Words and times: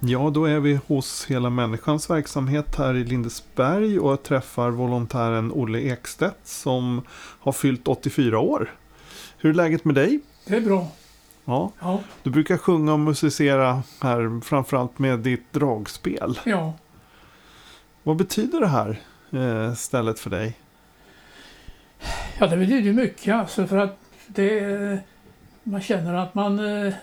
Ja, 0.00 0.30
då 0.30 0.44
är 0.44 0.60
vi 0.60 0.80
hos 0.86 1.26
Hela 1.26 1.50
Människans 1.50 2.10
verksamhet 2.10 2.76
här 2.76 2.94
i 2.94 3.04
Lindesberg 3.04 3.98
och 3.98 4.10
jag 4.12 4.22
träffar 4.22 4.70
volontären 4.70 5.52
Olle 5.52 5.78
Ekstedt 5.80 6.46
som 6.46 7.02
har 7.40 7.52
fyllt 7.52 7.88
84 7.88 8.38
år. 8.38 8.70
Hur 9.38 9.50
är 9.50 9.54
läget 9.54 9.84
med 9.84 9.94
dig? 9.94 10.20
Det 10.46 10.56
är 10.56 10.60
bra. 10.60 10.88
Ja, 11.44 11.72
Ja. 11.80 12.00
du 12.22 12.30
brukar 12.30 12.56
sjunga 12.56 12.92
och 12.92 13.00
musicera 13.00 13.82
här 14.00 14.40
framförallt 14.44 14.98
med 14.98 15.18
ditt 15.18 15.52
dragspel. 15.52 16.40
ja. 16.44 16.72
Vad 18.02 18.16
betyder 18.16 18.60
det 18.60 18.66
här 18.66 19.00
eh, 19.32 19.74
stället 19.74 20.18
för 20.20 20.30
dig? 20.30 20.58
Ja, 22.38 22.46
det 22.46 22.56
betyder 22.56 22.92
mycket 22.92 23.34
alltså 23.34 23.66
för 23.66 23.76
att 23.76 23.98
det, 24.26 24.98
man 25.62 25.80
känner 25.80 26.14
att 26.14 26.34
man 26.34 26.58
eh, 26.86 26.94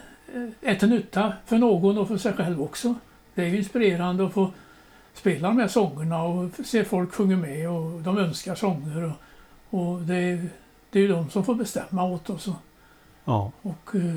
är 0.61 0.75
till 0.75 0.89
nytta 0.89 1.33
för 1.45 1.57
någon 1.57 1.97
och 1.97 2.07
för 2.07 2.17
sig 2.17 2.33
själv 2.33 2.61
också. 2.61 2.95
Det 3.35 3.41
är 3.41 3.47
ju 3.47 3.57
inspirerande 3.57 4.25
att 4.25 4.33
få 4.33 4.51
spela 5.13 5.47
de 5.47 5.57
här 5.57 5.67
sångerna 5.67 6.23
och 6.23 6.49
se 6.65 6.83
folk 6.85 7.13
sjunga 7.13 7.37
med 7.37 7.69
och 7.69 8.01
de 8.01 8.17
önskar 8.17 8.55
sånger. 8.55 9.03
Och, 9.69 9.79
och 9.79 10.01
det, 10.01 10.15
är- 10.15 10.49
det 10.89 10.99
är 10.99 11.03
ju 11.03 11.07
de 11.07 11.29
som 11.29 11.43
får 11.45 11.55
bestämma 11.55 12.03
åt 12.03 12.29
oss. 12.29 12.47
Och, 12.47 12.53
Ja, 13.25 13.51
och 13.61 13.95
eh, 13.95 14.15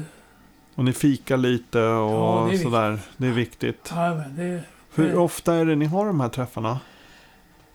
och 0.75 0.84
ni 0.84 0.92
fikar 0.92 1.36
lite 1.36 1.78
och 1.80 2.11
Ja, 2.12 2.47
det 2.50 2.56
är 2.56 2.58
sådär. 2.62 2.98
Det 3.17 3.27
är 3.27 3.30
viktigt. 3.33 3.89
ja, 3.95 4.14
men 4.14 4.36
det, 4.36 4.62
Hur 4.95 5.11
Eh. 5.14 5.22
ofta 5.22 5.55
är 5.55 5.64
det 5.64 5.77
ni 5.77 5.84
har 5.86 6.06
de 6.06 6.20
här 6.20 6.28
träffarna? 6.28 6.80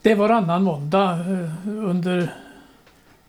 det 0.02 0.12
är 0.12 0.16
varannan 0.16 0.64
måndag 0.64 1.12
eh, 1.12 1.68
under 1.68 2.34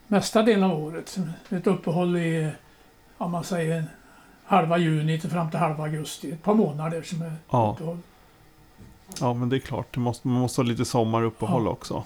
mesta 0.07 0.43
delen 0.43 0.63
av 0.71 0.85
året. 0.85 1.17
Ett 1.49 1.67
uppehåll 1.67 2.17
i, 2.17 2.51
om 3.19 3.31
man 3.31 3.45
säger, 3.45 3.85
halva 4.47 4.79
juni 4.79 5.21
till 5.21 5.31
fram 5.31 5.51
till 5.51 5.59
halva 5.59 5.85
augusti. 5.85 6.31
Ett 6.33 6.43
par 6.43 6.55
månader 6.55 7.03
som 7.03 7.23
är 7.23 7.33
Ja. 7.51 7.73
uppehåll. 7.77 7.99
Ja, 9.21 9.35
men 9.35 9.49
det 9.49 9.57
är 9.57 9.61
klart. 9.61 9.95
Det 9.95 10.01
måste, 10.01 10.29
man 10.29 10.41
måste 10.41 10.61
ha 10.61 10.67
lite 10.67 10.85
sommaruppehåll 10.85 11.65
Ja. 11.65 11.71
också. 11.71 12.05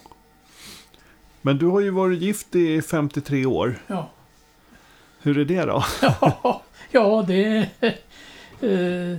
Men 1.42 1.58
du 1.58 1.66
har 1.66 1.80
ju 1.80 1.90
varit 1.90 2.20
gift 2.20 2.54
i 2.54 2.82
53 2.82 3.46
år. 3.46 3.78
Ja. 3.86 4.08
Hur 5.22 5.38
är 5.38 5.44
det 5.44 5.64
då? 5.64 5.84
ja, 6.90 7.24
det, 7.26 7.56
eh, 8.60 9.18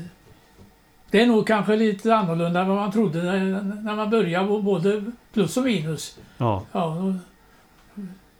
det 1.11 1.21
är 1.21 1.25
nog 1.27 1.47
kanske 1.47 1.75
lite 1.75 2.15
annorlunda 2.15 2.61
än 2.61 2.67
vad 2.67 2.77
man 2.77 2.91
trodde 2.91 3.23
när, 3.23 3.61
när 3.63 3.95
man 3.95 4.09
började, 4.09 4.61
både 4.61 5.11
plus 5.33 5.57
och 5.57 5.63
minus. 5.63 6.19
Ja, 6.37 6.65
Ja, 6.71 7.13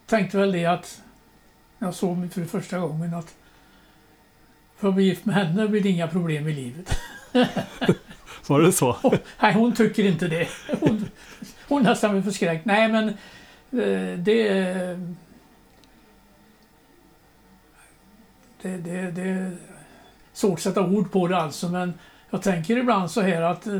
tänkte 0.05 0.37
väl 0.37 0.51
det 0.51 0.65
att 0.65 1.01
när 1.77 1.87
jag 1.87 1.95
såg 1.95 2.17
min 2.17 2.29
fru 2.29 2.45
första 2.45 2.79
gången 2.79 3.13
att 3.13 3.35
för 4.81 4.87
att 4.87 4.95
bli 4.95 5.03
gift 5.03 5.25
med 5.25 5.35
henne 5.35 5.67
blir 5.67 5.81
det 5.81 5.89
inga 5.89 6.07
problem 6.07 6.47
i 6.47 6.53
livet. 6.53 6.97
var 8.47 8.61
det 8.61 8.71
så? 8.71 8.97
Nej, 9.41 9.53
hon 9.53 9.73
tycker 9.73 10.03
inte 10.03 10.27
det. 10.27 10.47
Hon, 10.79 11.05
hon 11.67 11.83
nästan 11.83 12.11
blir 12.11 12.21
förskräckt. 12.21 12.65
Nej, 12.65 12.89
men 12.91 13.09
eh, 13.09 14.17
det... 14.19 14.49
Det, 18.61 18.77
det, 18.77 19.11
det 19.11 19.21
är 19.21 19.57
svårt 20.33 20.53
att 20.53 20.61
sätta 20.61 20.81
ord 20.81 21.11
på 21.11 21.27
det 21.27 21.37
alltså, 21.37 21.69
men 21.69 21.93
jag 22.29 22.41
tänker 22.41 22.77
ibland 22.77 23.11
så 23.11 23.21
här 23.21 23.41
att 23.41 23.67
eh, 23.67 23.79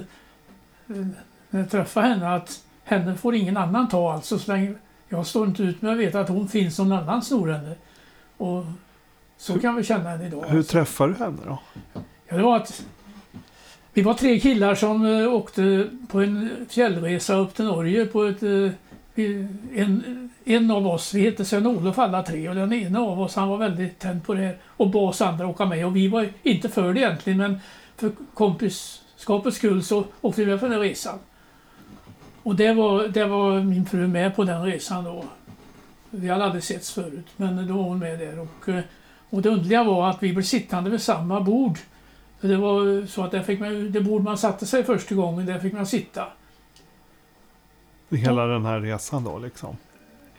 när 1.50 1.60
jag 1.60 1.70
träffar 1.70 2.02
henne 2.02 2.36
att 2.36 2.64
henne 2.84 3.16
får 3.16 3.36
ingen 3.36 3.58
annan 3.58 3.90
ta 3.90 4.14
alltså 4.14 4.40
så 4.40 4.52
länge 4.52 4.74
jag 5.10 5.28
står 5.28 5.48
inte 5.48 5.64
ut 5.64 5.82
med 5.82 5.92
att 5.92 5.98
veta 5.98 6.20
att 6.20 6.30
hon 6.30 6.48
finns 6.48 6.80
någon 6.80 6.92
annan 6.92 7.22
snor 7.22 7.52
henne. 7.52 7.76
Och 8.38 8.66
så 9.42 9.60
kan 9.60 9.76
vi 9.76 9.84
känna 9.84 10.10
henne 10.10 10.26
idag. 10.26 10.46
Hur 10.48 10.58
alltså. 10.58 10.72
träffar 10.72 11.08
du 11.08 11.14
henne 11.14 11.38
då? 11.46 11.60
Ja, 12.28 12.38
det 12.38 12.44
var 12.44 12.58
att 12.58 12.86
vi 13.94 14.02
var 14.02 14.14
tre 14.14 14.40
killar 14.40 14.76
som 14.76 15.06
eh, 15.06 15.34
åkte 15.34 15.88
på 16.08 16.22
en 16.22 16.50
fjällresa 16.70 17.36
upp 17.36 17.56
till 17.56 17.66
Norge 17.66 18.06
på 18.06 18.24
ett... 18.24 18.44
eh, 18.44 18.72
en, 19.76 20.30
en 20.46 20.72
av 20.72 20.88
oss, 20.88 21.14
vi 21.14 21.22
hette 21.22 21.46
Sven-Olof 21.46 22.00
alla 22.00 22.24
tre 22.24 22.50
och 22.50 22.56
den 22.56 22.74
ena 22.74 23.00
av 23.00 23.22
oss 23.22 23.36
han 23.36 23.50
var 23.50 23.58
väldigt 23.58 24.00
tänd 24.00 24.24
på 24.26 24.34
det 24.34 24.42
här 24.42 24.58
och 24.66 24.90
bad 24.90 25.10
oss 25.10 25.22
andra 25.22 25.48
åka 25.48 25.66
med 25.66 25.86
och 25.86 25.96
vi 25.96 26.08
var 26.08 26.30
inte 26.44 26.70
för 26.70 26.94
det 26.94 27.00
egentligen 27.00 27.38
men 27.38 27.60
för 27.98 28.12
kompisskapets 28.34 29.58
skull 29.58 29.84
så 29.84 30.06
åkte 30.22 30.42
vi 30.42 30.52
med 30.52 30.60
på 30.60 30.68
den 30.68 30.80
resan. 30.80 31.20
Och 32.44 32.56
det 32.56 32.74
var, 32.74 33.08
det 33.08 33.26
var 33.26 33.60
min 33.60 33.86
fru 33.86 34.08
med 34.08 34.36
på 34.36 34.44
den 34.44 34.64
resan 34.64 35.04
då. 35.04 35.26
Vi 36.10 36.30
hade 36.30 36.44
aldrig 36.44 36.64
setts 36.64 36.92
förut 36.92 37.28
men 37.38 37.68
då 37.68 37.74
var 37.74 37.84
hon 37.84 38.00
med 38.00 38.20
där 38.20 38.40
och, 38.40 38.70
eh, 38.70 38.84
och 39.32 39.42
det 39.42 39.50
underliga 39.50 39.84
var 39.84 40.10
att 40.10 40.24
vi 40.24 40.34
blev 40.34 40.44
sittande 40.44 40.90
vid 40.90 41.02
samma 41.02 41.42
bord 41.42 41.78
för 42.40 42.48
Det 42.48 42.58
var 42.58 43.06
så 43.06 43.24
att 43.24 43.32
där 43.32 43.44
fick 43.44 43.60
man, 43.60 43.92
det 43.92 44.02
bord 44.02 44.24
man 44.24 44.38
satte 44.38 44.66
sig 44.66 44.84
första 44.84 45.16
gången, 45.16 45.46
där 45.46 45.60
fick 45.60 45.74
man 45.74 45.86
sitta. 45.86 46.28
Hela 48.10 48.46
den 48.46 48.66
här 48.66 48.80
resan 48.80 49.24
då 49.24 49.38
liksom? 49.40 49.78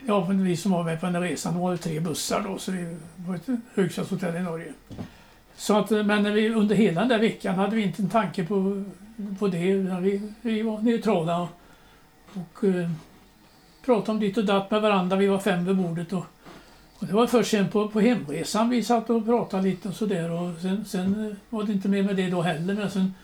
Ja, 0.06 0.24
men 0.28 0.44
vi 0.44 0.56
som 0.56 0.72
var 0.72 0.84
med 0.84 1.00
på 1.00 1.06
den 1.06 1.14
här 1.14 1.22
resan, 1.22 1.54
det 1.54 1.60
var 1.60 1.72
ju 1.72 1.78
tre 1.78 2.00
bussar 2.00 2.40
då, 2.48 2.58
så 2.58 2.72
vi 2.72 2.96
var 3.16 3.34
ett 3.34 3.46
högstadshotell 3.74 4.36
i 4.36 4.40
Norge. 4.40 4.72
Så 5.56 5.78
att, 5.78 5.90
men 5.90 6.22
när 6.22 6.32
vi, 6.32 6.54
under 6.54 6.74
hela 6.74 7.00
den 7.00 7.08
där 7.08 7.18
veckan 7.18 7.54
hade 7.54 7.76
vi 7.76 7.82
inte 7.82 8.02
en 8.02 8.10
tanke 8.10 8.44
på, 8.44 8.84
på 9.38 9.48
det, 9.48 9.74
vi, 10.00 10.32
vi 10.42 10.62
var 10.62 10.80
neutrala 10.80 11.40
och, 11.40 11.48
och 12.34 12.64
eh, 12.64 12.90
pratade 13.84 14.12
om 14.12 14.20
ditt 14.20 14.38
och 14.38 14.44
datt 14.44 14.70
med 14.70 14.82
varandra. 14.82 15.16
Vi 15.16 15.26
var 15.26 15.38
fem 15.38 15.64
vid 15.64 15.76
bordet 15.76 16.12
och, 16.12 16.26
och 17.02 17.08
det 17.08 17.14
var 17.14 17.26
först 17.26 17.50
sen 17.50 17.68
på, 17.68 17.88
på 17.88 18.00
hemresan 18.00 18.70
vi 18.70 18.82
satt 18.82 19.10
och 19.10 19.24
pratade 19.24 19.62
lite 19.62 19.88
och 19.88 19.94
sådär 19.94 20.30
och 20.30 20.60
sen, 20.60 20.84
sen 20.84 21.26
eh, 21.26 21.36
var 21.50 21.64
det 21.64 21.72
inte 21.72 21.88
mer 21.88 22.02
med 22.02 22.16
det 22.16 22.30
då 22.30 22.42
heller, 22.42 22.74
men 22.74 22.90
sen 22.90 23.14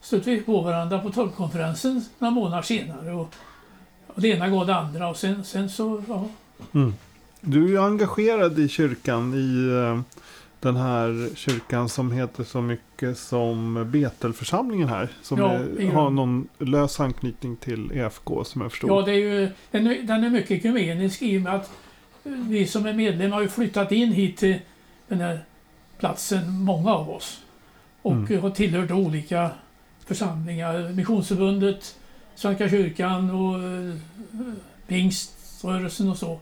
stötte 0.00 0.30
vi 0.30 0.40
på 0.40 0.60
varandra 0.60 0.98
på 0.98 1.10
torgkonferensen 1.10 2.04
några 2.18 2.34
månader 2.34 2.62
senare 2.62 3.12
och, 3.12 3.34
och 4.06 4.20
det 4.20 4.28
ena 4.28 4.48
gav 4.48 4.66
det 4.66 4.74
andra 4.74 5.08
och 5.08 5.16
sen, 5.16 5.44
sen 5.44 5.70
så, 5.70 6.02
ja, 6.08 6.28
Mm. 6.72 6.94
Du 7.40 7.64
är 7.64 7.68
ju 7.68 7.78
engagerad 7.78 8.58
i 8.58 8.68
kyrkan 8.68 9.34
i 9.34 9.68
eh, 9.68 10.00
den 10.60 10.76
här 10.76 11.36
kyrkan 11.36 11.88
som 11.88 12.12
heter 12.12 12.44
så 12.44 12.60
mycket 12.60 13.18
som 13.18 13.86
Betelförsamlingen 13.90 14.88
här. 14.88 15.08
Som 15.22 15.38
Ja, 15.38 15.52
är, 15.52 15.92
har 15.92 16.10
någon 16.10 16.48
lös 16.58 17.00
anknytning 17.00 17.56
till 17.56 17.92
EFK 17.92 18.44
som 18.44 18.60
jag 18.60 18.70
förstod. 18.70 18.90
Ja, 18.90 19.02
det 19.02 19.12
är 19.12 19.16
ju, 19.16 19.48
den, 19.70 19.86
är, 19.86 20.02
den 20.02 20.24
är 20.24 20.30
mycket 20.30 20.50
ekumenisk 20.50 21.22
i 21.22 21.38
och 21.38 21.42
med 21.42 21.54
att 21.54 21.70
vi 22.24 22.66
som 22.66 22.86
är 22.86 22.92
medlemmar 22.92 23.36
har 23.36 23.42
ju 23.42 23.48
flyttat 23.48 23.92
in 23.92 24.12
hit 24.12 24.36
till 24.36 24.58
den 25.08 25.20
här 25.20 25.40
platsen, 25.98 26.50
många 26.50 26.90
av 26.94 27.10
oss. 27.10 27.40
Och 28.02 28.12
Mm. 28.12 28.42
har 28.42 28.50
tillhört 28.50 28.90
olika 28.90 29.50
församlingar. 30.06 30.92
Missionsförbundet, 30.92 31.96
Svenska 32.34 32.68
kyrkan 32.68 33.30
och 33.30 33.62
eh, 33.62 33.94
pingströrelsen 34.86 36.08
och 36.08 36.16
så. 36.18 36.40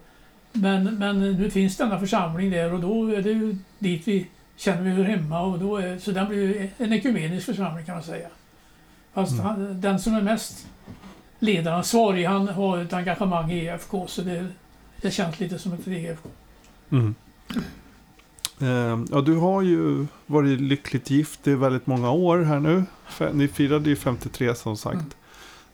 Men, 0.53 0.85
men 0.99 1.21
nu 1.21 1.51
finns 1.51 1.77
denna 1.77 2.01
församling 2.01 2.51
där 2.51 2.73
och 2.75 2.81
då 2.81 3.09
är 3.09 3.23
det 3.23 3.31
ju 3.31 3.57
dit 3.79 4.09
vi 4.09 4.27
känner 4.57 4.83
vi 4.83 4.91
hör 4.91 5.05
hemma. 5.05 5.41
Och 5.41 5.59
då 5.59 5.77
är, 5.77 5.99
så 5.99 6.11
den 6.11 6.29
blir 6.29 6.71
en 6.79 6.93
ekumenisk 6.93 7.47
församling 7.47 7.87
kan 7.87 7.95
man 7.95 8.05
säga. 8.05 8.29
Fast 9.13 9.33
Mm. 9.33 9.45
han, 9.47 9.81
den 9.81 9.99
som 10.01 10.15
är 10.15 10.23
mest 10.23 10.67
ledaransvarig, 11.39 12.25
han 12.25 12.49
har 12.49 12.79
ett 12.79 12.93
engagemang 12.93 13.53
i 13.53 13.65
EFK 13.67 14.07
så 14.09 14.23
det, 14.23 14.47
det 15.01 15.11
känns 15.11 15.41
lite 15.41 15.59
som 15.59 15.73
ett 15.73 15.89
EFK. 15.89 16.29
Mm. 16.91 17.15
Eh, 18.61 19.05
ja, 19.11 19.21
du 19.21 19.37
har 19.37 19.63
ju 19.63 20.07
varit 20.27 20.61
lyckligt 20.61 21.11
gift 21.11 21.47
i 21.47 21.55
väldigt 21.55 21.87
många 21.87 22.11
år 22.11 22.39
här 22.39 22.61
nu. 22.61 22.85
Ni 23.33 23.49
firade 23.49 23.91
ju 23.91 23.97
53 23.97 24.55
som 24.55 24.77
sagt. 24.77 25.17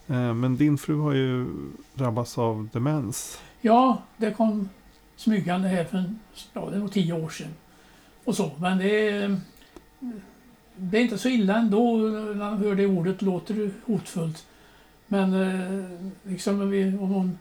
Eh, 0.06 0.34
men 0.34 0.56
din 0.56 0.78
fru 0.78 1.00
har 1.00 1.12
ju 1.12 1.46
drabbats 1.94 2.38
av 2.38 2.68
demens. 2.72 3.40
Ja, 3.60 4.02
det 4.16 4.30
kom 4.30 4.68
smygande 5.16 5.68
här 5.68 5.84
för 5.84 5.98
en, 5.98 6.18
ja, 6.52 6.70
det 6.70 6.78
nog 6.78 6.92
tio 6.92 7.12
år 7.12 7.28
sedan. 7.28 7.54
Och 8.24 8.36
så, 8.36 8.50
men 8.58 8.78
det 8.78 9.08
är, 9.08 9.40
det 10.76 10.98
är 10.98 11.02
inte 11.02 11.18
så 11.18 11.28
illa 11.28 11.56
ändå 11.56 11.96
när 11.96 12.34
man 12.34 12.58
hör 12.58 12.74
det 12.74 12.86
ordet, 12.86 13.22
låter 13.22 13.70
hotfullt. 13.86 14.46
Men 15.06 15.34
eh, 15.34 16.00
liksom 16.22 16.60
om, 16.60 16.70
vi, 16.70 16.88
om 16.88 17.08
hon 17.10 17.38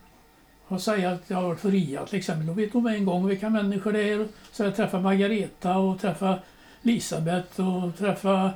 har 0.68 0.78
sagt 0.78 1.06
att 1.06 1.24
jag 1.28 1.38
har 1.38 1.44
varit 1.48 1.60
för 1.60 1.72
RIA 1.72 2.06
till 2.06 2.20
exempel, 2.20 2.48
då 2.48 2.54
vet 2.54 2.74
med 2.74 2.96
en 2.96 3.06
gång 3.06 3.28
vilka 3.28 3.50
människor 3.50 3.94
det 3.94 4.10
är. 4.10 4.28
Så 4.52 4.64
jag 4.64 4.76
träffar 4.76 5.02
Margareta 5.02 5.78
och 5.78 6.02
träffar 6.02 6.40
Elisabeth 6.84 7.62
och 7.62 7.98
träffar 7.98 8.52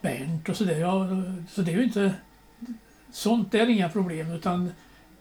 Bernt 0.00 0.48
och 0.48 0.56
sådär. 0.56 0.78
Ja, 0.78 1.06
så 1.50 1.62
det 1.62 1.72
är 1.72 1.76
ju 1.76 1.84
inte... 1.84 2.14
Sånt 3.12 3.54
är 3.54 3.68
inga 3.68 3.88
problem 3.88 4.30
utan 4.30 4.72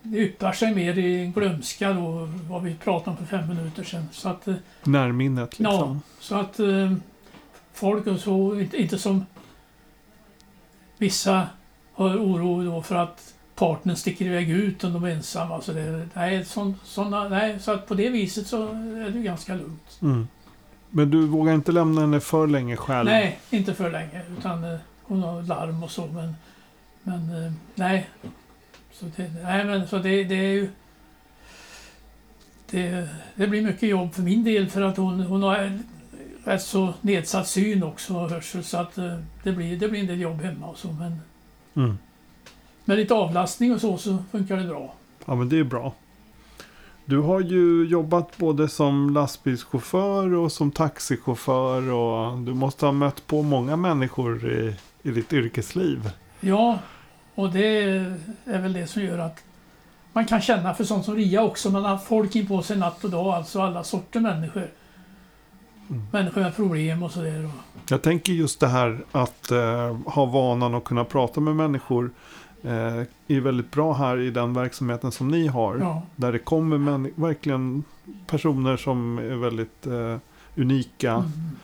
det 0.01 0.17
yppar 0.17 0.51
sig 0.51 0.75
mer 0.75 0.97
i 0.97 1.23
en 1.23 1.31
glömska 1.31 1.93
då, 1.93 2.29
vad 2.49 2.63
vi 2.63 2.75
pratade 2.75 3.11
om 3.11 3.17
för 3.17 3.37
fem 3.37 3.47
minuter 3.49 3.83
sedan. 3.83 4.09
Så 4.11 4.29
att, 4.29 4.47
eh, 4.47 4.55
Närminnet 4.83 5.55
ja, 5.57 5.71
liksom. 5.71 6.01
så 6.19 6.35
att 6.35 6.59
eh, 6.59 6.93
folk 7.73 8.07
och 8.07 8.19
så, 8.19 8.59
inte, 8.59 8.81
inte 8.81 8.97
som 8.97 9.25
vissa 10.97 11.47
har 11.93 12.09
oro 12.09 12.63
då 12.63 12.81
för 12.81 12.95
att 12.95 13.33
partnern 13.59 13.95
sticker 13.95 14.25
iväg 14.25 14.49
ut 14.49 14.83
om 14.83 14.93
de 14.93 15.03
är 15.03 15.09
ensamma. 15.09 15.61
Så 15.61 15.73
det, 15.73 16.07
nej, 16.13 16.45
sån, 16.45 16.75
såna, 16.83 17.29
nej, 17.29 17.59
så 17.59 17.71
att 17.71 17.87
på 17.87 17.93
det 17.93 18.09
viset 18.09 18.47
så 18.47 18.67
är 18.67 19.11
det 19.13 19.19
ganska 19.19 19.55
lugnt. 19.55 19.99
Mm. 20.01 20.27
Men 20.89 21.11
du 21.11 21.27
vågar 21.27 21.53
inte 21.53 21.71
lämna 21.71 22.01
henne 22.01 22.19
för 22.19 22.47
länge 22.47 22.75
själv? 22.75 23.05
Nej, 23.05 23.39
inte 23.49 23.73
för 23.73 23.91
länge. 23.91 24.21
Utan 24.37 24.63
eh, 24.63 24.79
hon 25.03 25.23
har 25.23 25.41
larm 25.41 25.83
och 25.83 25.91
så. 25.91 26.07
Men, 26.07 26.35
men 27.03 27.45
eh, 27.45 27.51
nej. 27.75 28.09
Så 28.91 29.05
det, 29.15 29.31
nej, 29.43 29.65
men 29.65 29.87
så 29.87 29.97
det, 29.97 30.23
det 30.23 30.35
är 30.35 30.53
ju... 30.53 30.69
Det, 32.71 33.09
det 33.35 33.47
blir 33.47 33.61
mycket 33.61 33.89
jobb 33.89 34.13
för 34.13 34.21
min 34.21 34.43
del 34.43 34.69
för 34.69 34.81
att 34.81 34.97
hon, 34.97 35.19
hon 35.19 35.43
har 35.43 35.79
rätt 36.43 36.61
så 36.61 36.93
nedsatt 37.01 37.47
syn 37.47 37.83
också 37.83 38.17
och 38.17 38.29
hörsel. 38.29 38.63
Så 38.63 38.77
att 38.77 38.97
eh, 38.97 39.19
det 39.43 39.51
blir, 39.51 39.77
det 39.77 39.89
blir 39.89 39.99
en 39.99 40.07
del 40.07 40.21
jobb 40.21 40.41
hemma 40.41 40.67
och 40.67 40.77
så. 40.77 40.91
Men 40.91 41.21
Mm. 41.73 41.97
Med 42.89 42.97
lite 42.97 43.13
avlastning 43.13 43.73
och 43.73 43.81
så, 43.81 43.97
så 43.97 44.17
funkar 44.31 44.57
det 44.57 44.63
bra. 44.63 44.93
Ja, 45.25 45.35
men 45.35 45.49
det 45.49 45.59
är 45.59 45.63
bra. 45.63 45.93
Du 47.05 47.17
har 47.17 47.39
ju 47.39 47.87
jobbat 47.87 48.37
både 48.37 48.69
som 48.69 49.09
lastbilschaufför 49.09 50.33
och 50.33 50.51
som 50.51 50.71
taxichaufför 50.71 51.91
och 51.91 52.37
du 52.37 52.53
måste 52.53 52.85
ha 52.85 52.91
mött 52.91 53.27
på 53.27 53.41
många 53.41 53.75
människor 53.75 54.51
i, 54.51 54.75
i 55.03 55.11
ditt 55.11 55.33
yrkesliv. 55.33 56.11
Ja, 56.39 56.79
och 57.35 57.51
det 57.51 57.83
är 58.45 58.61
väl 58.61 58.73
det 58.73 58.87
som 58.87 59.03
gör 59.03 59.17
att 59.17 59.43
man 60.13 60.25
kan 60.25 60.41
känna 60.41 60.73
för 60.73 60.83
sånt 60.83 61.05
som 61.05 61.15
RIA 61.15 61.43
också. 61.43 61.69
Man 61.69 61.85
har 61.85 61.97
folk 61.97 62.35
in 62.35 62.47
på 62.47 62.61
sig 62.61 62.77
natt 62.77 63.03
och 63.03 63.09
dag, 63.09 63.27
alltså 63.27 63.61
alla 63.61 63.83
sorter 63.83 64.19
människor. 64.19 64.67
Mm. 65.89 66.07
Människor 66.11 66.41
med 66.41 66.55
problem 66.55 67.03
och 67.03 67.11
sådär. 67.11 67.49
Jag 67.89 68.01
tänker 68.01 68.33
just 68.33 68.59
det 68.59 68.67
här 68.67 68.99
att 69.11 69.51
eh, 69.51 69.97
ha 70.05 70.25
vanan 70.25 70.75
att 70.75 70.83
kunna 70.83 71.03
prata 71.03 71.39
med 71.39 71.55
människor 71.55 72.11
eh, 72.63 73.03
är 73.27 73.39
väldigt 73.39 73.71
bra 73.71 73.93
här 73.93 74.19
i 74.19 74.31
den 74.31 74.53
verksamheten 74.53 75.11
som 75.11 75.27
ni 75.27 75.47
har. 75.47 75.77
Ja. 75.77 76.01
Där 76.15 76.31
det 76.31 76.39
kommer 76.39 76.77
män, 76.77 77.11
verkligen 77.15 77.83
personer 78.27 78.77
som 78.77 79.17
är 79.17 79.35
väldigt 79.35 79.87
eh, 79.87 80.17
unika. 80.55 81.13
Mm. 81.13 81.55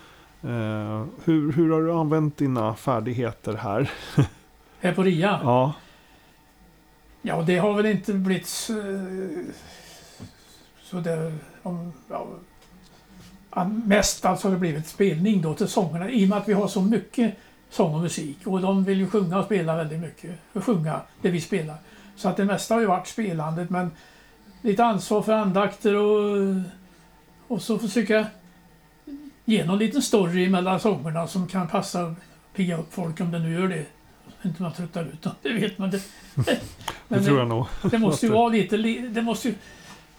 Eh, 0.42 1.06
hur, 1.24 1.52
hur 1.52 1.72
har 1.72 1.82
du 1.82 1.94
använt 1.94 2.38
dina 2.38 2.76
färdigheter 2.76 3.54
här? 3.54 3.92
Här 4.80 4.94
på 4.94 5.04
RIA? 5.04 5.40
Ja, 5.44 5.74
Ja, 7.28 7.42
det 7.42 7.58
har 7.58 7.74
väl 7.74 7.86
inte 7.86 8.14
blivit 8.14 8.48
så, 8.48 8.74
så 10.84 11.00
där, 11.00 11.34
om, 11.64 11.94
ja, 12.10 13.64
mest 13.86 14.26
alltså 14.26 14.48
har 14.48 14.54
det 14.54 14.60
blivit 14.60 14.88
spelning 14.88 15.42
då 15.42 15.54
till 15.54 15.68
sångerna 15.68 16.10
i 16.10 16.26
och 16.26 16.30
med 16.30 16.38
att 16.38 16.48
vi 16.48 16.54
har 16.54 16.68
så 16.68 16.82
mycket 16.82 17.36
sång 17.70 17.96
och 17.96 18.02
musik 18.02 18.38
och 18.46 18.62
de 18.62 18.84
vill 18.84 18.98
ju 19.00 19.10
sjunga 19.10 19.40
och 19.40 19.46
spela 19.46 19.76
väldigt 19.76 20.00
mycket. 20.00 20.32
Och 20.54 20.64
sjunga 20.64 21.02
det 21.22 21.30
vi 21.30 21.42
spelar. 21.42 21.76
Så 22.16 22.30
att 22.30 22.38
det 22.38 22.46
mesta 22.46 22.74
har 22.74 22.82
ju 22.82 22.88
varit 22.88 23.08
spelandet 23.08 23.70
men 23.70 23.92
lite 24.62 24.86
ansvar 24.86 25.22
för 25.22 25.34
andakter 25.34 25.96
och, 25.96 26.56
och 27.48 27.62
så 27.62 27.80
försöka 27.80 28.26
ge 29.46 29.66
någon 29.66 29.78
liten 29.78 30.02
story 30.02 30.50
mellan 30.50 30.80
sångerna 30.80 31.28
som 31.28 31.48
kan 31.48 31.68
passa 31.68 32.16
pigga 32.56 32.78
upp 32.78 32.94
folk 32.94 33.20
om 33.22 33.32
det 33.32 33.40
nu 33.40 33.54
gör 33.54 33.68
det. 33.68 33.86
Inte 34.44 34.62
man 34.62 34.74
tröttar 34.74 35.04
ut 35.04 35.22
dem, 35.22 35.34
det 35.42 35.54
vet 35.54 35.78
man. 35.78 35.92
Det, 35.92 36.02
det 37.08 37.22
tror 37.24 37.40
jag 37.40 37.48
nog. 37.48 37.66
det 37.92 37.98
måste 38.00 38.26
ju 38.26 38.32
vara 38.32 38.50
lite, 38.50 38.78
li- 38.78 39.08
det 39.08 39.22
måste 39.22 39.48
ju 39.48 39.56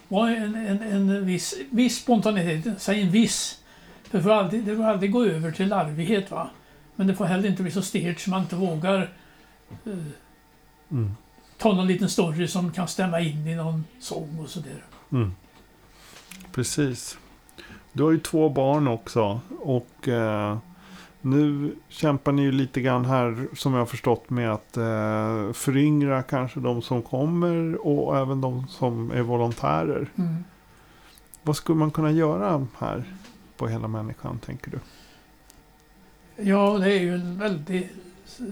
vara 0.08 0.30
en, 0.36 0.54
en, 0.54 0.82
en 0.82 1.26
viss, 1.26 1.54
viss 1.70 1.98
spontanitet, 1.98 2.82
säg 2.82 3.02
en 3.02 3.10
viss. 3.10 3.62
Det 4.10 4.22
får, 4.22 4.30
aldrig, 4.32 4.64
det 4.64 4.76
får 4.76 4.84
aldrig 4.84 5.12
gå 5.12 5.24
över 5.24 5.50
till 5.52 5.68
larvighet 5.68 6.30
va. 6.30 6.50
Men 6.96 7.06
det 7.06 7.14
får 7.14 7.24
heller 7.24 7.48
inte 7.48 7.62
bli 7.62 7.72
så 7.72 7.82
stelt 7.82 8.20
så 8.20 8.30
man 8.30 8.42
inte 8.42 8.56
vågar 8.56 9.12
eh, 9.84 9.92
Mm. 10.90 11.10
ta 11.58 11.72
någon 11.72 11.86
liten 11.86 12.08
story 12.08 12.48
som 12.48 12.72
kan 12.72 12.88
stämma 12.88 13.20
in 13.20 13.46
i 13.46 13.54
någon 13.54 13.84
sång 14.00 14.38
och 14.42 14.48
sådär. 14.48 14.84
Mm. 15.12 15.32
Precis. 16.52 17.18
Du 17.92 18.02
har 18.02 18.10
ju 18.10 18.18
två 18.18 18.48
barn 18.48 18.88
också. 18.88 19.40
Och 19.60 20.08
eh, 20.08 20.58
nu 21.20 21.74
kämpar 21.88 22.32
ni 22.32 22.42
ju 22.42 22.52
lite 22.52 22.80
grann 22.80 23.04
här 23.04 23.46
som 23.56 23.72
jag 23.72 23.80
har 23.80 23.86
förstått 23.86 24.30
med 24.30 24.52
att 24.52 24.76
eh, 24.76 25.52
föryngra 25.52 26.22
kanske 26.22 26.60
de 26.60 26.82
som 26.82 27.02
kommer 27.02 27.86
och 27.86 28.18
även 28.18 28.40
de 28.40 28.68
som 28.68 29.10
är 29.10 29.22
volontärer. 29.22 30.08
Mm. 30.16 30.44
Vad 31.42 31.56
skulle 31.56 31.78
man 31.78 31.90
kunna 31.90 32.10
göra 32.10 32.66
här 32.78 33.04
på 33.56 33.68
hela 33.68 33.88
människan 33.88 34.38
tänker 34.38 34.70
du? 34.70 34.78
Ja, 36.36 36.78
det 36.78 36.92
är 36.92 37.00
ju 37.00 37.14
en 37.14 37.38
väldigt 37.38 37.90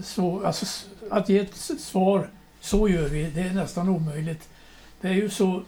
svår... 0.02 0.46
Alltså, 0.46 0.86
att 1.10 1.28
ge 1.28 1.38
ett 1.38 1.54
svar, 1.80 2.28
så 2.60 2.88
gör 2.88 3.08
vi, 3.08 3.30
det 3.30 3.40
är 3.40 3.54
nästan 3.54 3.88
omöjligt. 3.88 4.48
Det 5.00 5.08
är 5.08 5.12
ju 5.12 5.30
så 5.30 5.62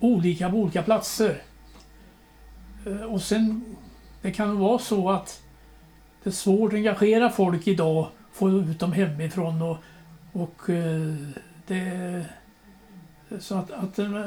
olika 0.00 0.50
på 0.50 0.56
olika 0.56 0.82
platser. 0.82 1.42
Eh, 2.86 3.02
Och 3.02 3.22
sen, 3.22 3.64
det 4.22 4.30
kan 4.30 4.58
vara 4.58 4.78
så 4.78 5.10
att 5.10 5.42
det 6.22 6.30
är 6.30 6.34
svårt 6.34 6.72
att 6.72 6.76
engagera 6.76 7.30
folk 7.30 7.66
idag, 7.68 8.08
få 8.32 8.50
ut 8.50 8.78
dem 8.80 8.92
hemifrån 8.92 9.62
och, 9.62 9.76
och 10.32 10.70
eh, 10.70 11.14
det... 11.66 12.24
Så 13.40 13.54
att... 13.58 13.70
att 13.70 13.98
eh, 13.98 14.26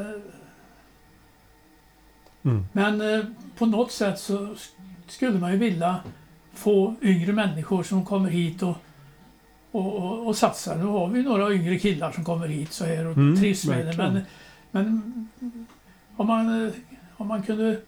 Mm. 2.43 2.65
men 2.71 3.35
på 3.57 3.65
något 3.65 3.91
sätt 3.91 4.19
så 4.19 4.37
sk- 4.37 4.69
skulle 5.07 5.39
man 5.39 5.51
ju 5.51 5.57
vilja 5.57 5.95
få 6.55 6.95
yngre 7.01 7.33
människor 7.33 7.83
som 7.83 8.05
kommer 8.05 8.29
hit 8.29 8.63
och, 8.63 8.75
och, 9.71 9.95
och, 9.95 10.27
och 10.27 10.37
satsar. 10.37 10.75
Nu 10.75 10.83
har 10.83 11.07
vi 11.07 11.23
några 11.23 11.53
yngre 11.53 11.79
killar 11.79 12.11
som 12.11 12.23
kommer 12.23 12.47
hit 12.47 12.73
så 12.73 12.85
här 12.85 13.05
och 13.05 13.17
Mm, 13.17 13.37
trivs 13.37 13.65
med 13.65 13.85
det. 13.85 13.97
Men, 13.97 14.21
men 14.71 15.27
om, 16.15 16.27
man, 16.27 16.71
om 17.17 17.27
man 17.27 17.43
kunde 17.43 17.79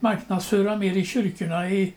marknadsföra 0.00 0.76
mer 0.76 0.96
i 0.96 1.04
kyrkorna 1.04 1.70
i 1.70 1.94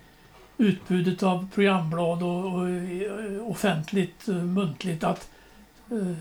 utbudet 0.57 1.23
av 1.23 1.47
programblad 1.53 2.23
och, 2.23 2.53
och 2.53 2.69
eh, 2.69 3.47
offentligt, 3.47 4.27
eh, 4.27 4.35
muntligt 4.35 5.03
att 5.03 5.29
eh, 5.91 6.13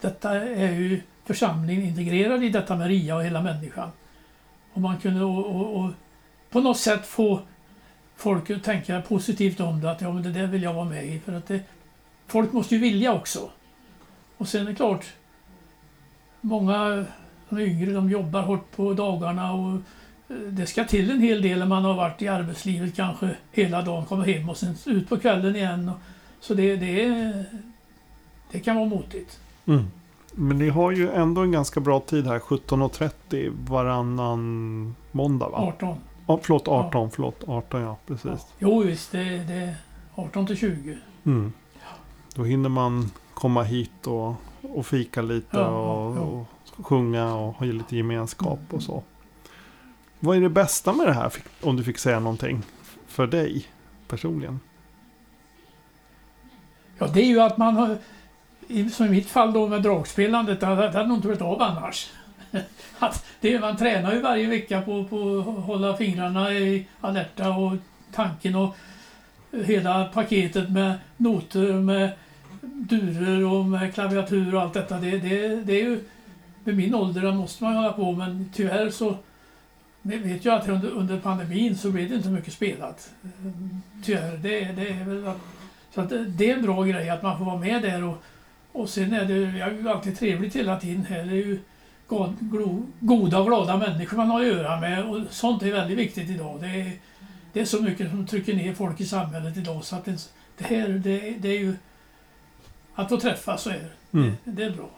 detta 0.00 0.34
är 0.40 0.72
ju 0.72 1.00
församlingen 1.24 1.84
integrerad 1.84 2.44
i 2.44 2.48
detta 2.48 2.76
med 2.76 2.86
RIA 2.86 3.16
och 3.16 3.24
hela 3.24 3.42
människan. 3.42 3.90
Om 4.72 4.82
man 4.82 4.98
kunde 4.98 5.24
och, 5.24 5.46
och, 5.46 5.76
och 5.80 5.90
på 6.50 6.60
något 6.60 6.78
sätt 6.78 7.06
få 7.06 7.40
folk 8.16 8.62
tänka 8.64 9.02
positivt 9.02 9.60
om 9.60 9.80
det, 9.80 9.90
att 9.90 10.00
ja, 10.00 10.12
men 10.12 10.22
det 10.22 10.30
där 10.30 10.46
vill 10.46 10.62
jag 10.62 10.74
vara 10.74 10.84
med 10.84 11.06
i. 11.06 11.18
För 11.18 11.32
att 11.32 11.46
det, 11.46 11.60
folk 12.26 12.52
måste 12.52 12.74
ju 12.74 12.80
vilja 12.80 13.12
också. 13.12 13.50
Och 14.36 14.48
sen 14.48 14.62
är 14.62 14.70
det 14.70 14.74
klart, 14.74 15.06
många 16.40 17.04
de 17.48 17.58
yngre 17.58 17.92
de 17.92 18.10
jobbar 18.10 18.42
hårt 18.42 18.76
på 18.76 18.92
dagarna 18.92 19.52
och 19.52 19.72
eh, 20.28 20.36
det 20.36 20.66
ska 20.66 20.84
till 20.84 21.10
en 21.10 21.20
hel 21.20 21.42
del 21.42 21.58
när 21.58 21.66
man 21.66 21.84
har 21.84 21.94
varit 21.94 22.22
i 22.22 22.28
arbetslivet 22.28 22.96
kanske 22.96 23.36
hela 23.52 23.82
dagen, 23.82 24.04
kommer 24.04 24.24
hem 24.24 24.48
och 24.48 24.56
sen 24.56 24.74
ut 24.86 25.08
på 25.08 25.16
kvällen 25.18 25.56
igen. 25.56 25.90
Så 26.40 26.54
det, 26.54 26.76
det, 26.76 27.44
det 28.52 28.60
kan 28.60 28.76
vara 28.76 28.88
motigt. 28.88 29.40
Mm. 29.66 29.84
Men 30.32 30.58
ni 30.58 30.68
har 30.68 30.90
ju 30.90 31.10
ändå 31.10 31.40
en 31.40 31.52
ganska 31.52 31.80
bra 31.80 32.00
tid 32.00 32.26
här, 32.26 32.38
17.30 32.38 33.52
varannan 33.68 34.94
måndag 35.12 35.48
va? 35.48 35.58
18. 35.58 35.98
Ja, 36.26 36.38
förlåt, 36.42 36.68
18, 36.68 37.10
förlåt, 37.10 37.44
18 37.46 37.80
ja, 37.82 37.96
precis. 38.06 38.46
Jo 38.58 38.82
visst, 38.82 39.12
det, 39.12 39.24
det 39.24 39.54
är 39.54 39.74
18 40.14 40.46
till 40.46 40.56
20. 40.56 40.98
Mm. 41.24 41.52
Då 42.34 42.44
hinner 42.44 42.68
man 42.68 43.10
komma 43.34 43.62
hit 43.62 44.06
och, 44.06 44.34
och 44.62 44.86
fika 44.86 45.22
lite 45.22 45.56
Ja, 45.56 45.66
och, 45.66 46.16
ja. 46.16 46.46
och 46.76 46.86
sjunga 46.86 47.34
och 47.34 47.54
ha 47.54 47.66
lite 47.66 47.96
gemenskap 47.96 48.60
och 48.70 48.82
så. 48.82 49.02
Vad 50.20 50.36
är 50.36 50.40
det 50.40 50.48
bästa 50.48 50.92
med 50.92 51.06
det 51.06 51.12
här, 51.12 51.32
om 51.62 51.76
du 51.76 51.84
fick 51.84 51.98
säga 51.98 52.20
någonting, 52.20 52.62
för 53.06 53.26
dig 53.26 53.66
personligen? 54.08 54.60
Ja, 56.98 57.06
det 57.06 57.20
är 57.20 57.26
ju 57.26 57.40
att 57.40 57.58
man 57.58 57.76
har, 57.76 57.98
som 58.90 59.06
i 59.06 59.08
mitt 59.08 59.28
fall 59.28 59.52
då 59.52 59.68
med 59.68 59.82
dragspelandet, 59.82 60.60
det 60.60 60.66
hade 60.66 61.06
nog 61.06 61.16
inte 61.16 61.28
varit 61.28 61.42
av 61.42 61.62
annars. 61.62 62.10
Att 62.98 63.24
det, 63.40 63.58
man 63.60 63.76
tränar 63.76 64.14
ju 64.14 64.20
varje 64.20 64.46
vecka 64.46 64.82
på, 64.82 65.04
på 65.04 65.38
att 65.38 65.64
hålla 65.64 65.96
fingrarna 65.96 66.52
i 66.52 66.86
alerta 67.00 67.50
och 67.50 67.72
tanken 68.12 68.54
och 68.54 68.76
hela 69.64 70.04
paketet 70.04 70.70
med 70.70 70.94
noter, 71.16 71.72
med 71.72 72.10
durer 72.60 73.44
och 73.44 73.64
med 73.64 73.94
klaviatur 73.94 74.54
och 74.54 74.62
allt 74.62 74.74
detta. 74.74 74.98
Det, 74.98 75.18
det, 75.18 75.48
det 75.56 75.72
är 75.72 75.84
ju, 75.84 76.00
med 76.64 76.76
min 76.76 76.94
ålder 76.94 77.32
måste 77.32 77.64
man 77.64 77.76
hålla 77.76 77.92
på 77.92 78.12
men 78.12 78.50
tyvärr 78.54 78.90
så 78.90 79.16
vi 80.02 80.16
vet 80.16 80.44
ju 80.44 80.50
att 80.50 80.68
under, 80.68 80.90
under 80.90 81.18
pandemin 81.18 81.78
så 81.78 81.90
blev 81.90 82.08
det 82.08 82.14
inte 82.14 82.28
mycket 82.28 82.52
spelat. 82.52 83.10
Tyvärr, 84.04 84.36
det, 84.36 84.60
det 84.60 84.88
är 84.88 85.04
väl 85.04 85.26
att 85.26 85.40
så 85.94 86.00
att 86.00 86.08
det- 86.08 86.50
är 86.50 86.56
en 86.56 86.62
bra 86.62 86.82
grej 86.82 87.10
att 87.10 87.22
man 87.22 87.38
får 87.38 87.44
vara 87.44 87.58
med 87.58 87.82
där 87.82 88.04
och, 88.04 88.22
och 88.72 88.88
sen 88.88 89.12
är 89.12 89.24
det 89.24 89.34
ju 89.34 89.88
alltid 89.88 90.18
trevligt 90.18 90.56
hela 90.56 90.80
tiden 90.80 91.04
här. 91.04 91.24
Det 91.24 91.32
är 91.32 91.46
ju 91.46 91.58
goda 93.00 93.38
och 93.38 93.46
glada 93.46 93.76
människor 93.76 94.16
man 94.16 94.30
har 94.30 94.40
att 94.40 94.46
göra 94.46 94.80
med 94.80 95.04
och 95.04 95.20
sånt 95.30 95.62
är 95.62 95.72
väldigt 95.72 95.98
viktigt 95.98 96.30
idag. 96.30 96.60
Det 96.60 96.66
är, 96.66 96.92
det 97.52 97.60
är 97.60 97.64
så 97.64 97.82
mycket 97.82 98.10
som 98.10 98.26
trycker 98.26 98.54
ner 98.54 98.74
folk 98.74 99.00
i 99.00 99.06
samhället 99.06 99.56
idag 99.56 99.84
så 99.84 99.96
att 99.96 100.04
det, 100.04 100.30
det 100.58 100.64
här 100.64 100.88
det, 100.88 101.30
det 101.38 101.48
är 101.48 101.58
ju 101.58 101.76
att 102.94 103.08
få 103.08 103.20
träffas 103.20 103.62
så 103.62 103.70
är 103.70 103.74
det. 103.74 104.18
Mm. 104.18 104.36
det. 104.44 104.50
Det 104.50 104.64
är 104.64 104.70
bra. 104.70 104.90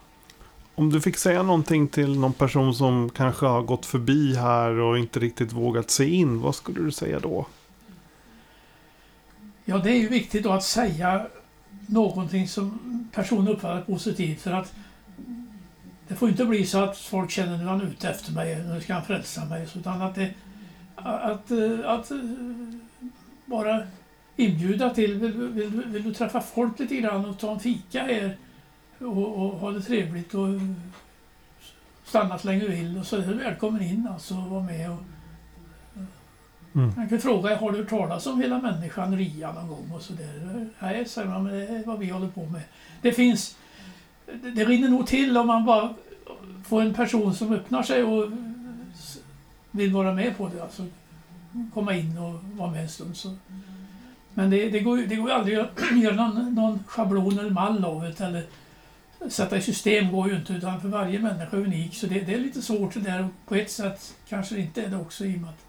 Om 0.74 0.90
du 0.90 1.00
fick 1.00 1.16
säga 1.16 1.42
någonting 1.42 1.88
till 1.88 2.18
någon 2.18 2.32
person 2.32 2.74
som 2.74 3.10
kanske 3.10 3.46
har 3.46 3.62
gått 3.62 3.86
förbi 3.86 4.34
här 4.34 4.70
och 4.70 4.98
inte 4.98 5.20
riktigt 5.20 5.52
vågat 5.52 5.90
se 5.90 6.08
in, 6.08 6.40
vad 6.40 6.54
skulle 6.54 6.80
du 6.80 6.90
säga 6.90 7.20
då? 7.20 7.46
Ja, 9.64 9.78
det 9.78 9.90
är 9.90 9.96
ju 9.96 10.08
viktigt 10.08 10.44
då 10.44 10.52
att 10.52 10.64
säga 10.64 11.26
någonting 11.86 12.48
som 12.48 12.78
personen 13.12 13.48
uppfattar 13.48 13.80
positivt 13.80 14.40
för 14.40 14.52
att 14.52 14.74
det 16.08 16.14
får 16.14 16.28
inte 16.28 16.44
bli 16.44 16.66
så 16.66 16.78
att 16.78 16.98
folk 16.98 17.30
känner 17.30 17.54
att 17.54 17.60
han 17.60 17.80
är 17.80 17.84
ute 17.84 18.08
efter 18.08 18.32
mig, 18.32 18.64
nu 18.64 18.80
ska 18.80 18.94
han 18.94 19.04
frälsa 19.04 19.44
mig. 19.44 19.68
Utan 19.76 20.02
att, 20.02 20.14
det, 20.14 20.30
att, 20.96 21.50
eh, 21.50 21.78
att 21.84 22.10
eh, 22.10 22.16
bara 23.44 23.82
inbjuda 24.36 24.90
till, 24.90 25.18
vill, 25.18 25.32
vill, 25.32 25.82
vill 25.86 26.02
du 26.02 26.14
träffa 26.14 26.40
folk 26.40 26.78
lite 26.78 26.96
grann 26.96 27.24
och 27.24 27.38
ta 27.38 27.52
en 27.52 27.60
fika 27.60 28.02
här 28.02 28.36
och, 28.98 29.38
och 29.38 29.58
ha 29.58 29.70
det 29.70 29.82
trevligt 29.82 30.34
och 30.34 30.48
stanna 32.04 32.38
så 32.38 32.46
länge 32.46 32.60
du 32.60 32.68
vill 32.68 32.98
och 32.98 33.06
så 33.06 33.16
är 33.16 33.20
du 33.26 33.34
välkommen 33.34 33.82
in 33.82 34.08
alltså 34.12 34.34
och 34.34 34.50
vara 34.50 34.62
med 34.62 34.90
och 34.90 34.98
Mm. 36.74 36.92
man 36.96 37.08
kan 37.08 37.18
fråga, 37.18 37.56
har 37.56 37.72
du 37.72 37.78
hört 37.78 37.88
talas 37.88 38.26
om 38.26 38.40
hela 38.40 38.58
människan 38.58 39.16
RIA 39.16 39.52
någon 39.52 39.68
gång? 39.68 39.90
Och 39.94 40.02
så 40.02 40.12
där. 40.12 40.68
Nej, 40.78 41.04
säger 41.04 41.28
man, 41.28 41.44
men 41.44 41.52
det 41.52 41.66
är 41.66 41.84
vad 41.84 41.98
vi 41.98 42.08
håller 42.08 42.28
på 42.28 42.46
med. 42.46 42.62
Det 43.02 43.12
finns, 43.12 43.56
det, 44.42 44.64
rinner 44.64 44.88
nog 44.88 45.06
till 45.06 45.37
om 45.37 45.47
man 45.47 45.64
bara 45.64 45.94
får 46.68 46.82
en 46.82 46.94
person 46.94 47.35
som 47.35 47.52
öppnar 47.52 47.82
sig 47.82 48.02
och 48.02 48.30
vill 49.70 49.92
vara 49.92 50.12
med 50.14 50.37
på 50.37 50.49
det. 50.49 50.62
Alltså 50.62 50.87
komma 51.75 51.94
in 51.94 52.18
och 52.18 52.40
vara 52.58 52.70
med 52.70 52.82
en 52.82 52.88
stund. 52.88 53.16
Så. 53.16 53.37
Men 54.35 54.50
det, 54.50 54.70
det, 54.70 54.80
går, 54.80 54.97
det 54.97 55.16
går 55.16 55.30
aldrig 55.30 55.58
att 55.58 55.80
göra 56.02 56.14
någon, 56.14 56.54
någon 56.54 56.85
schablon 56.87 57.38
eller 57.38 57.50
mall 57.50 57.85
av 57.85 58.02
det. 58.02 58.20
Eller 58.20 58.44
sätta 59.28 59.56
i 59.56 59.61
system 59.62 60.12
går 60.12 60.28
ju 60.28 60.37
inte, 60.37 60.52
utan 60.52 60.80
för 60.80 60.88
varje 60.88 61.18
människa 61.18 61.56
är 61.56 61.61
unik. 61.61 61.94
Så 61.94 62.06
det, 62.06 62.20
det 62.20 62.35
är 62.35 62.38
lite 62.38 62.62
svårt 62.62 62.94
det 62.94 63.00
där. 63.00 63.28
På 63.47 63.54
ett 63.54 63.70
sätt 63.70 64.14
kanske 64.28 64.54
det 64.54 64.61
inte 64.61 64.82
är 64.82 64.88
det 64.88 64.97
också 64.97 65.25
i 65.25 65.37
och 65.37 65.40
med 65.40 65.50
att 65.50 65.64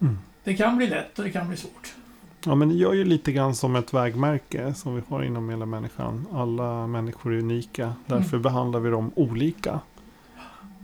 Mm. 0.00 0.18
det 0.44 0.54
kan 0.54 0.76
bli 0.76 0.86
lätt 0.86 1.18
och 1.18 1.24
det 1.24 1.30
kan 1.30 1.48
bli 1.48 1.56
svårt. 1.56 1.94
Ja, 2.46 2.54
men 2.54 2.68
det 2.68 2.74
gör 2.74 2.92
ju 2.92 3.04
lite 3.04 3.32
grann 3.32 3.54
som 3.54 3.76
ett 3.76 3.94
vägmärke 3.94 4.74
som 4.74 4.96
vi 4.96 5.02
har 5.08 5.22
inom 5.22 5.50
hela 5.50 5.66
människan. 5.66 6.26
Alla 6.32 6.86
människor 6.86 7.34
är 7.34 7.38
unika. 7.38 7.94
Därför 8.06 8.38
behandlar 8.38 8.80
vi 8.80 8.90
dem 8.90 9.10
olika. 9.14 9.80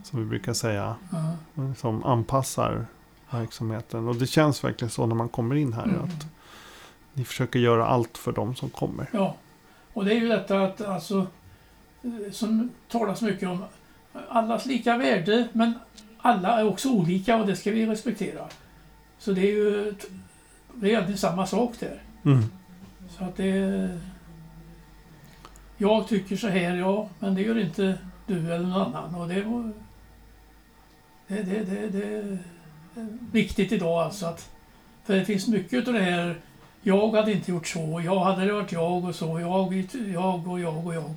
Som 0.03 0.19
vi 0.19 0.25
brukar 0.25 0.53
säga. 0.53 0.95
Ja. 1.11 1.35
Som 1.77 2.03
anpassar 2.03 2.85
verksamheten. 3.29 4.07
Och 4.07 4.15
det 4.15 4.27
känns 4.27 4.63
verkligen 4.63 4.89
så 4.89 5.05
när 5.05 5.15
man 5.15 5.29
kommer 5.29 5.55
in 5.55 5.73
här. 5.73 5.83
Mm. 5.83 6.03
Att 6.03 6.27
ni 7.13 7.23
försöker 7.23 7.59
göra 7.59 7.85
allt 7.85 8.17
för 8.17 8.31
dem 8.31 8.55
som 8.55 8.69
kommer. 8.69 9.09
ja, 9.11 9.35
och 9.93 10.05
det 10.05 10.13
är 10.13 10.19
ju 10.19 10.27
detta 10.27 10.61
att 10.61 10.81
alltså 10.81 11.27
som 12.31 12.69
talas 12.87 13.21
mycket 13.21 13.49
om 13.49 13.63
allas 14.29 14.65
lika 14.65 14.97
värde 14.97 15.47
men 15.53 15.73
alla 16.17 16.59
är 16.59 16.67
också 16.67 16.89
olika 16.89 17.37
och 17.37 17.47
det 17.47 17.55
ska 17.55 17.71
vi 17.71 17.85
respektera. 17.85 18.47
Så 19.17 19.31
det 19.31 19.41
är 19.41 19.51
ju 19.51 19.95
det 20.75 20.87
är 20.87 20.89
egentligen 20.89 21.17
samma 21.17 21.47
sak 21.47 21.73
där. 21.79 22.01
Mm. 22.25 22.43
Så 23.17 23.23
att 23.23 23.35
det... 23.37 23.89
Jag 25.77 26.07
tycker 26.07 26.35
så 26.35 26.47
här, 26.47 26.75
ja, 26.75 27.09
men 27.19 27.35
det 27.35 27.41
gör 27.41 27.59
inte 27.59 27.97
du 28.27 28.53
eller 28.53 28.67
någon 28.67 28.95
annan. 28.95 29.15
Och 29.15 29.27
det, 29.27 29.41
var, 29.41 29.71
det, 31.27 31.43
det, 31.43 31.63
det, 31.63 31.89
det 31.89 32.05
är 32.05 32.37
viktigt 33.31 33.71
idag 33.71 34.03
alltså 34.03 34.25
att... 34.25 34.49
För 35.05 35.15
det 35.15 35.25
finns 35.25 35.47
mycket 35.47 35.87
av 35.87 35.93
det 35.93 36.01
här, 36.01 36.35
jag 36.81 37.11
hade 37.11 37.31
inte 37.31 37.51
gjort 37.51 37.67
så, 37.67 38.01
jag 38.05 38.19
hade 38.19 38.45
det 38.45 38.53
varit 38.53 38.71
jag 38.71 39.05
och 39.05 39.15
så, 39.15 39.39
jag, 39.39 39.73
jag 40.13 40.47
och 40.47 40.59
jag 40.59 40.87
och 40.87 40.95
jag. 40.95 41.15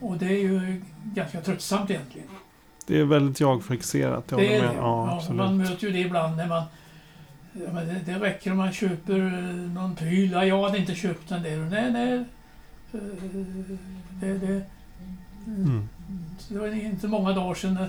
Och 0.00 0.16
det 0.16 0.26
är 0.26 0.42
ju 0.42 0.82
ganska 1.04 1.40
tröttsamt 1.40 1.90
egentligen. 1.90 2.28
Det 2.86 3.00
är 3.00 3.04
väldigt 3.04 3.40
jag-fixerat. 3.40 4.24
jag 4.30 4.40
Det 4.40 4.56
är 4.56 4.62
det. 4.62 4.72
Ja, 4.76 5.22
Ja, 5.28 5.34
man 5.34 5.56
möter 5.56 5.86
ju 5.86 5.92
det 5.92 5.98
ibland 5.98 6.36
när 6.36 6.46
man... 6.46 6.62
Ja, 7.52 7.72
men 7.72 7.86
det, 7.86 8.00
det 8.06 8.18
räcker 8.18 8.50
om 8.50 8.56
man 8.56 8.72
köper 8.72 9.18
eh, 9.26 9.54
någon 9.54 9.94
pryl. 9.96 10.30
Ja, 10.32 10.44
jag 10.44 10.62
hade 10.64 10.78
inte 10.78 10.94
köpt 10.94 11.28
den 11.28 11.42
där. 11.42 11.56
Nej, 11.56 11.92
nej. 11.92 12.24
Eh, 12.92 13.00
Det, 14.20 14.38
det, 14.38 14.62
Mm. 15.46 15.88
det 16.48 16.58
var 16.58 16.68
inte 16.84 17.08
många 17.08 17.32
dagar 17.32 17.54
sedan 17.54 17.76
eh, 17.76 17.86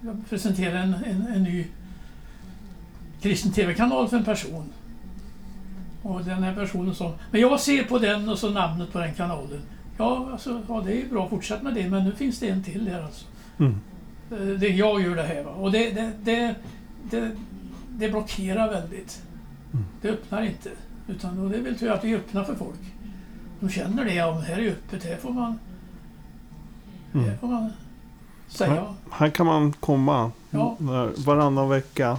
jag 0.00 0.28
presenterade 0.30 0.78
en, 0.78 0.94
en, 0.94 1.26
en 1.34 1.42
ny 1.42 1.66
kristen 3.22 3.52
tv-kanal 3.52 4.08
för 4.08 4.16
en 4.16 4.24
person. 4.24 4.72
Och 6.02 6.24
den 6.24 6.42
här 6.42 6.54
personen 6.54 6.94
sa, 6.94 7.14
men 7.30 7.40
jag 7.40 7.60
ser 7.60 7.84
på 7.84 7.98
den 7.98 8.28
och 8.28 8.38
så 8.38 8.50
namnet 8.50 8.92
på 8.92 8.98
den 8.98 9.14
kanalen. 9.14 9.60
Ja, 9.98 10.28
alltså, 10.32 10.62
ja 10.68 10.82
det 10.86 11.02
är 11.02 11.08
bra, 11.08 11.28
fortsätt 11.28 11.62
med 11.62 11.74
det, 11.74 11.88
men 11.88 12.04
nu 12.04 12.12
finns 12.12 12.38
det 12.38 12.48
en 12.48 12.62
till 12.62 12.84
där 12.84 13.02
alltså. 13.02 13.26
Mm. 13.58 13.80
Eh, 14.30 14.38
det 14.58 14.68
jag 14.68 15.02
gör 15.02 15.16
det 15.16 15.22
här. 15.22 15.42
Va? 15.42 15.50
Och 15.50 15.72
det, 15.72 15.90
det, 15.90 16.12
det, 16.24 16.54
det, 17.10 17.30
det 17.98 18.08
blockerar 18.08 18.70
väldigt. 18.70 19.22
Mm. 19.72 19.84
Det 20.02 20.08
öppnar 20.10 20.42
inte. 20.42 20.70
Utan 21.08 21.38
och 21.38 21.50
det 21.50 21.56
är 21.56 21.62
väl 21.62 21.78
tur 21.78 21.90
att 21.90 22.04
vi 22.04 22.14
öppnar 22.16 22.44
för 22.44 22.54
folk. 22.54 22.80
De 23.60 23.68
känner 23.70 24.04
det, 24.04 24.14
ja, 24.14 24.32
här 24.32 24.58
är 24.58 24.70
öppet, 24.70 25.04
här 25.04 25.16
får 25.16 25.30
man, 25.32 25.58
Mm. 27.14 27.26
här 27.28 27.36
får 27.36 27.48
man 27.48 27.72
säga. 28.48 28.94
Här 29.10 29.30
kan 29.30 29.46
man 29.46 29.72
komma 29.72 30.30
Ja. 30.50 30.76
var- 30.78 31.12
varannan 31.24 31.68
vecka. 31.68 32.18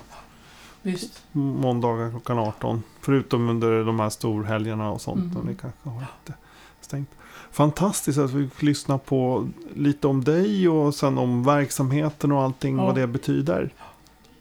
Visst. 0.82 1.24
Måndagar 1.32 2.10
klockan 2.10 2.40
18. 2.40 2.84
Förutom 3.02 3.50
under 3.50 3.84
de 3.86 4.00
här 4.00 4.10
storhelgerna 4.10 4.92
och 4.92 5.02
sånt. 5.02 5.24
Mm. 5.24 5.38
Och 5.38 5.46
det 5.46 5.54
kanske 5.56 5.90
har 5.90 6.00
lite 6.00 6.38
stängt. 6.82 7.10
Fantastiskt 7.52 8.20
att 8.20 8.32
vi 8.32 8.48
fick 8.50 8.62
lyssna 8.62 8.98
på 8.98 9.48
lite 9.76 10.08
om 10.08 10.24
dig 10.24 10.70
och 10.70 10.96
sen 10.96 11.18
om 11.18 11.44
verksamheten 11.44 12.32
och 12.32 12.42
allting. 12.44 12.78
Ja. 12.78 12.86
Vad 12.86 12.96
det 12.96 13.08
betyder. 13.08 13.74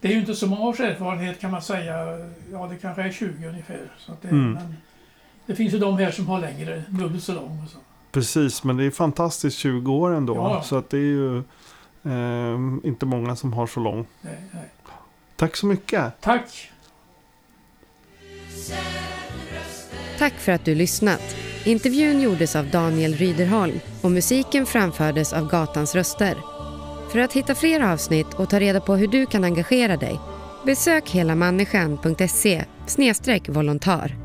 Det 0.04 0.08
är 0.08 0.12
ju 0.12 0.20
inte 0.20 0.34
så 0.34 0.46
många 0.46 0.62
års 0.66 0.80
erfarenhet 0.80 1.40
kan 1.40 1.50
man 1.50 1.62
säga. 1.62 2.18
Ja, 2.52 2.66
det 2.70 2.76
kanske 2.76 3.02
är 3.02 3.10
20 3.12 3.46
ungefär. 3.48 3.80
Så 3.98 4.12
att 4.12 4.22
det, 4.22 4.28
Mm. 4.28 4.52
men 4.52 4.76
det 5.46 5.54
finns 5.54 5.74
ju 5.74 5.78
de 5.78 5.98
här 5.98 6.10
som 6.10 6.26
har 6.26 6.40
längre, 6.40 6.82
dubbelt 6.88 7.22
så 7.24 7.32
lång. 7.34 7.62
Och 7.64 7.70
så. 7.70 7.78
Precis, 8.12 8.64
men 8.64 8.76
det 8.76 8.84
är 8.84 8.90
fantastiskt 8.90 9.58
20 9.58 9.92
år 9.92 10.14
ändå. 10.14 10.34
Ja. 10.36 10.62
Så 10.62 10.76
att 10.76 10.90
det 10.90 10.96
är 10.96 11.00
ju 11.00 11.38
eh, 12.04 12.58
inte 12.84 13.06
många 13.06 13.36
som 13.36 13.52
har 13.52 13.66
så 13.66 13.80
lång. 13.80 14.06
Nej, 14.20 14.38
nej. 14.52 14.68
Tack 15.36 15.56
så 15.56 15.66
mycket. 15.66 16.12
Tack! 16.20 16.70
Tack 20.18 20.32
för 20.34 20.52
att 20.52 20.64
du 20.64 20.74
lyssnat. 20.74 21.36
Intervjun 21.64 22.20
gjordes 22.20 22.56
av 22.56 22.70
Daniel 22.70 23.14
Ryderholm 23.14 23.80
och 24.02 24.10
musiken 24.10 24.66
framfördes 24.66 25.32
av 25.32 25.48
Gatans 25.50 25.94
röster. 25.94 26.36
För 27.14 27.20
att 27.20 27.32
hitta 27.32 27.54
fler 27.54 27.80
avsnitt 27.80 28.34
och 28.34 28.50
ta 28.50 28.60
reda 28.60 28.80
på 28.80 28.96
hur 28.96 29.08
du 29.08 29.26
kan 29.26 29.44
engagera 29.44 29.96
dig 29.96 30.20
besök 30.66 31.10
helamänniskan.se 31.10 32.64
volontär. 33.48 34.23